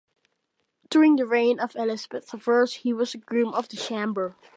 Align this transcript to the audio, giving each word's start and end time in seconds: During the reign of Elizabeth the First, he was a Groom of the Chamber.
During 0.89 1.15
the 1.17 1.27
reign 1.27 1.59
of 1.59 1.75
Elizabeth 1.75 2.31
the 2.31 2.39
First, 2.39 2.77
he 2.77 2.91
was 2.91 3.13
a 3.13 3.19
Groom 3.19 3.53
of 3.53 3.69
the 3.69 3.77
Chamber. 3.77 4.35